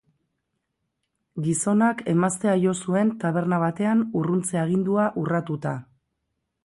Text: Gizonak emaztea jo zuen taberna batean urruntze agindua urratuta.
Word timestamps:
Gizonak 1.47 2.01
emaztea 2.13 2.55
jo 2.63 2.73
zuen 2.85 3.11
taberna 3.25 3.61
batean 3.65 4.01
urruntze 4.23 4.61
agindua 4.67 5.07
urratuta. 5.27 5.77